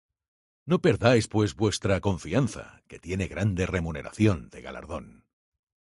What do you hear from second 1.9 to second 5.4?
confianza, que tiene grande remuneración de galardón: